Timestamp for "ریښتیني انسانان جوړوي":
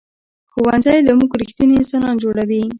1.41-2.61